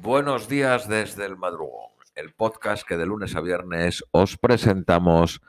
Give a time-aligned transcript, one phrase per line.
[0.00, 5.40] Buenos días desde el madrugón, el podcast que de lunes a viernes os presentamos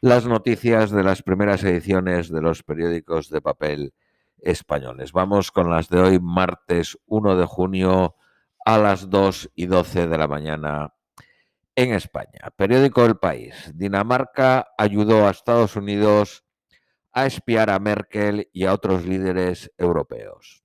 [0.00, 3.94] las noticias de las primeras ediciones de los periódicos de papel
[4.38, 5.12] españoles.
[5.12, 8.16] Vamos con las de hoy, martes 1 de junio
[8.64, 10.94] a las 2 y 12 de la mañana
[11.74, 12.52] en España.
[12.56, 13.72] Periódico El País.
[13.74, 16.44] Dinamarca ayudó a Estados Unidos
[17.12, 20.64] a espiar a Merkel y a otros líderes europeos.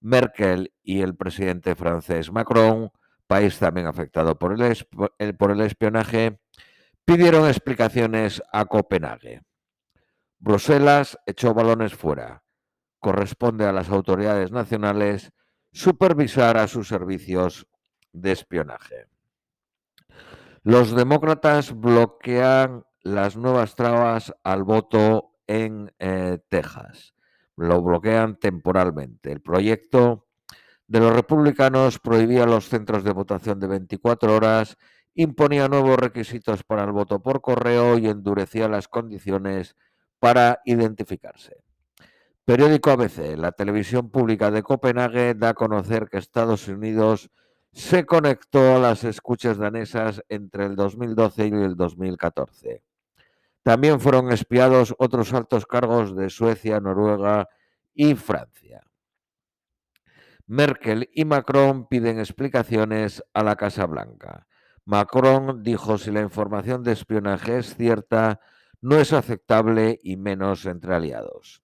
[0.00, 2.90] Merkel y el presidente francés Macron,
[3.28, 6.40] país también afectado por el, por el espionaje,
[7.04, 9.42] pidieron explicaciones a Copenhague.
[10.40, 12.42] Bruselas echó balones fuera.
[12.98, 15.30] Corresponde a las autoridades nacionales
[15.70, 17.68] supervisar a sus servicios
[18.12, 19.06] de espionaje.
[20.64, 27.14] Los demócratas bloquean las nuevas trabas al voto en eh, Texas
[27.60, 29.30] lo bloquean temporalmente.
[29.30, 30.28] El proyecto
[30.90, 34.76] de los republicanos prohibía los centros de votación de 24 horas,
[35.14, 39.76] imponía nuevos requisitos para el voto por correo y endurecía las condiciones
[40.18, 41.62] para identificarse.
[42.44, 47.30] Periódico ABC, la televisión pública de Copenhague da a conocer que Estados Unidos
[47.70, 52.82] se conectó a las escuchas danesas entre el 2012 y el 2014.
[53.62, 57.48] También fueron espiados otros altos cargos de Suecia, Noruega
[57.94, 58.89] y Francia.
[60.50, 64.48] Merkel y Macron piden explicaciones a la Casa Blanca.
[64.84, 68.40] Macron dijo si la información de espionaje es cierta,
[68.80, 71.62] no es aceptable y menos entre aliados.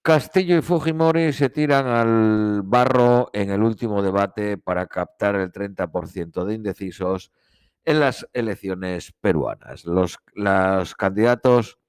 [0.00, 6.44] Castillo y Fujimori se tiran al barro en el último debate para captar el 30%
[6.44, 7.32] de indecisos
[7.84, 9.86] en las elecciones peruanas.
[9.86, 11.80] Los, los candidatos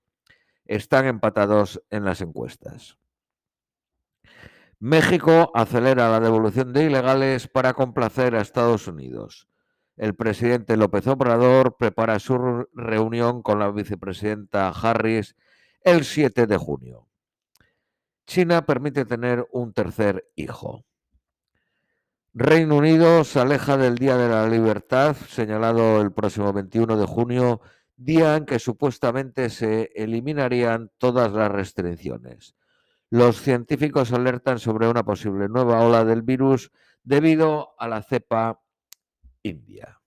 [0.66, 2.98] están empatados en las encuestas.
[4.84, 9.48] México acelera la devolución de ilegales para complacer a Estados Unidos.
[9.96, 15.36] El presidente López Obrador prepara su reunión con la vicepresidenta Harris
[15.84, 17.08] el 7 de junio.
[18.26, 20.84] China permite tener un tercer hijo.
[22.34, 27.62] Reino Unido se aleja del Día de la Libertad, señalado el próximo 21 de junio,
[27.98, 32.56] día en que supuestamente se eliminarían todas las restricciones.
[33.12, 36.72] Los científicos alertan sobre una posible nueva ola del virus
[37.04, 38.62] debido a la cepa
[39.44, 40.00] india.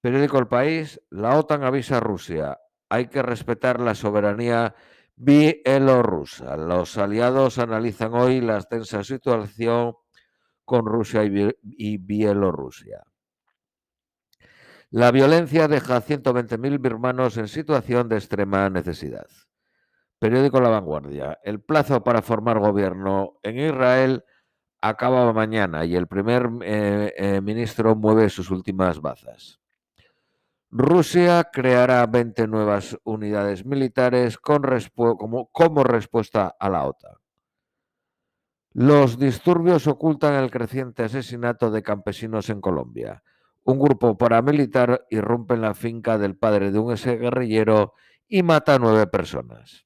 [0.00, 2.56] Periódico El País, la OTAN avisa a Rusia,
[2.88, 4.76] hay que respetar la soberanía
[5.16, 6.56] bielorrusa.
[6.56, 9.94] Los aliados analizan hoy la tensa situación
[10.64, 13.02] con Rusia y Bielorrusia.
[14.90, 19.26] La violencia deja a 120.000 birmanos en situación de extrema necesidad.
[20.18, 21.38] Periódico La Vanguardia.
[21.42, 24.24] El plazo para formar gobierno en Israel
[24.80, 29.60] acaba mañana y el primer eh, eh, ministro mueve sus últimas bazas.
[30.70, 37.14] Rusia creará 20 nuevas unidades militares como, como respuesta a la OTAN.
[38.72, 43.22] Los disturbios ocultan el creciente asesinato de campesinos en Colombia.
[43.64, 47.94] Un grupo paramilitar irrumpe en la finca del padre de un ese guerrillero
[48.28, 49.85] y mata a nueve personas.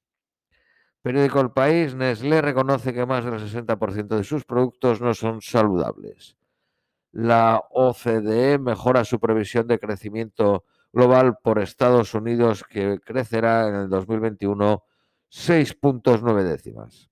[1.01, 6.37] Periódico El País, Nestlé reconoce que más del 60% de sus productos no son saludables.
[7.11, 10.63] La OCDE mejora su previsión de crecimiento
[10.93, 14.83] global por Estados Unidos, que crecerá en el 2021
[15.31, 17.09] 6.9 décimas.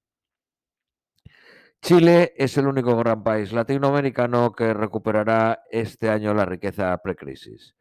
[1.82, 7.76] Chile es el único gran país latinoamericano que recuperará este año la riqueza precrisis.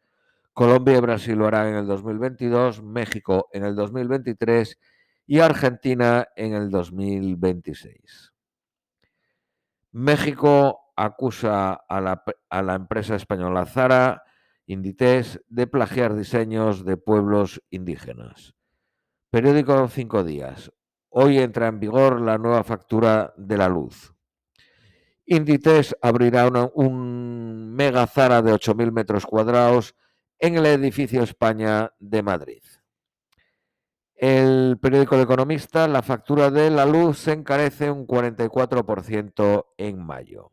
[0.53, 4.79] Colombia y Brasil lo harán en el 2022, México en el 2023
[5.29, 8.33] y Argentina en el 2026.
[9.91, 14.23] México acusa a la, a la empresa española Zara,
[14.65, 18.55] Inditex, de plagiar diseños de pueblos indígenas.
[19.29, 20.71] Periódico Cinco Días.
[21.09, 24.15] Hoy entra en vigor la nueva factura de la luz.
[25.27, 29.93] Inditex abrirá un mega Zara de 8.000 metros cuadrados
[30.39, 32.63] en el edificio España de Madrid.
[34.19, 40.51] El periódico El Economista, la factura de la luz se encarece un 44% en mayo.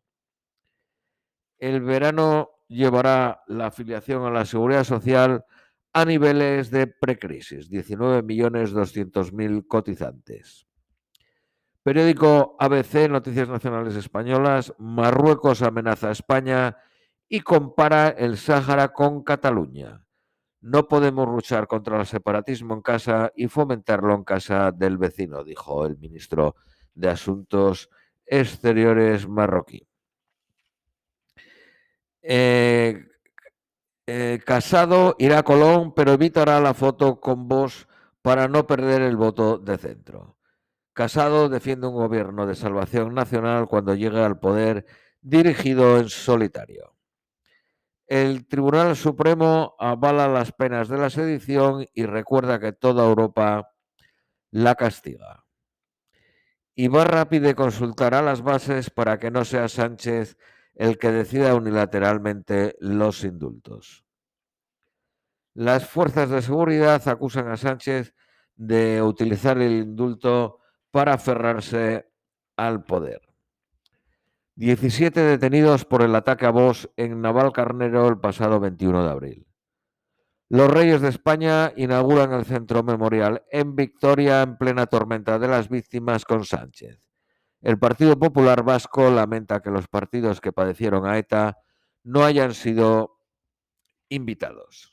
[1.57, 5.43] El verano llevará la afiliación a la seguridad social
[5.91, 10.65] a niveles de precrisis, 19.200.000 cotizantes.
[11.83, 16.77] Periódico ABC, Noticias Nacionales Españolas, Marruecos amenaza a España
[17.27, 20.06] y compara el Sáhara con Cataluña.
[20.61, 25.85] No podemos luchar contra el separatismo en casa y fomentarlo en casa del vecino, dijo
[25.85, 26.55] el ministro
[26.93, 27.89] de Asuntos
[28.25, 29.87] Exteriores marroquí.
[32.21, 33.07] Eh,
[34.05, 37.87] eh, Casado irá a Colón, pero evitará la foto con vos
[38.21, 40.37] para no perder el voto de centro.
[40.93, 44.85] Casado defiende un gobierno de salvación nacional cuando llegue al poder
[45.21, 46.96] dirigido en solitario.
[48.07, 53.73] El Tribunal Supremo avala las penas de la sedición y recuerda que toda Europa
[54.49, 55.45] la castiga.
[56.73, 60.37] Ibarra pide consultar a las bases para que no sea Sánchez
[60.75, 64.05] el que decida unilateralmente los indultos.
[65.53, 68.13] Las fuerzas de seguridad acusan a Sánchez
[68.55, 70.59] de utilizar el indulto
[70.91, 72.09] para aferrarse
[72.55, 73.26] al poder.
[74.57, 79.47] 17 detenidos por el ataque a Vos en Naval Carnero el pasado 21 de abril.
[80.49, 85.69] Los Reyes de España inauguran el Centro Memorial en Victoria en plena tormenta de las
[85.69, 86.99] víctimas con Sánchez.
[87.61, 91.59] El Partido Popular Vasco lamenta que los partidos que padecieron a ETA
[92.03, 93.19] no hayan sido
[94.09, 94.91] invitados.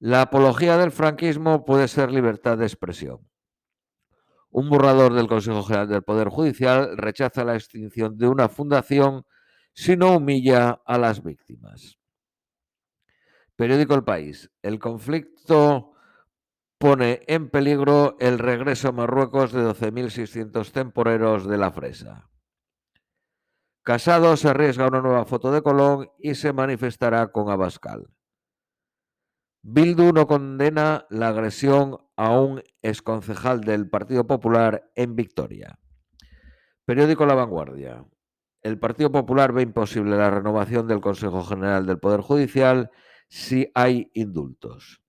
[0.00, 3.20] La apología del franquismo puede ser libertad de expresión.
[4.52, 9.24] Un borrador del Consejo General del Poder Judicial rechaza la extinción de una fundación
[9.72, 11.98] si no humilla a las víctimas.
[13.56, 14.50] Periódico El País.
[14.60, 15.94] El conflicto
[16.76, 22.28] pone en peligro el regreso a Marruecos de 12.600 temporeros de la Fresa.
[23.82, 28.06] Casado se arriesga una nueva foto de Colón y se manifestará con Abascal.
[29.64, 35.78] Bildu no condena la agresión a un exconcejal del Partido Popular en Victoria.
[36.84, 38.04] Periódico La Vanguardia.
[38.60, 42.90] El Partido Popular ve imposible la renovación del Consejo General del Poder Judicial
[43.28, 45.00] si hay indultos.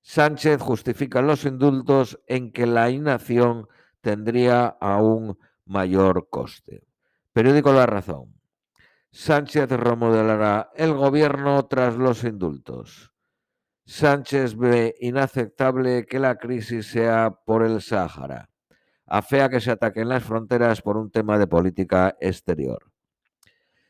[0.00, 3.66] Sánchez justifica los indultos en que la inacción
[4.00, 6.86] tendría aún mayor coste.
[7.32, 8.40] Periódico La Razón.
[9.10, 13.09] Sánchez remodelará el gobierno tras los indultos.
[13.90, 18.48] Sánchez ve inaceptable que la crisis sea por el Sáhara.
[19.04, 22.92] Afea que se ataquen las fronteras por un tema de política exterior.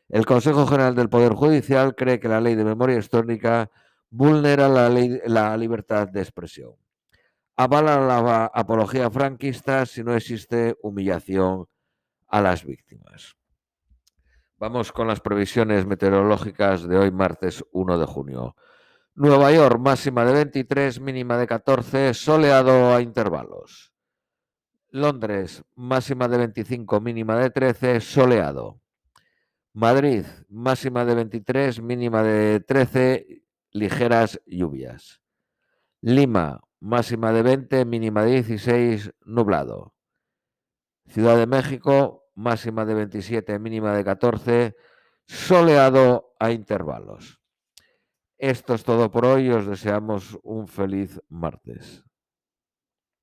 [0.09, 3.69] El Consejo General del Poder Judicial cree que la ley de memoria histórica
[4.09, 6.73] vulnera la, la libertad de expresión.
[7.55, 11.67] Avala la apología franquista si no existe humillación
[12.27, 13.37] a las víctimas.
[14.57, 18.55] Vamos con las previsiones meteorológicas de hoy, martes 1 de junio.
[19.13, 23.91] Nueva York, máxima de 23, mínima de 14, soleado a intervalos.
[24.89, 28.79] Londres, máxima de 25, mínima de 13, soleado.
[29.73, 35.21] Madrid, máxima de 23, mínima de 13, ligeras lluvias.
[35.99, 39.93] Lima, máxima de 20, mínima de 16, nublado.
[41.07, 44.75] Ciudad de México, máxima de 27, mínima de 14,
[45.25, 47.40] soleado a intervalos.
[48.41, 49.51] Esto es todo por hoy.
[49.51, 52.03] Os deseamos un feliz martes.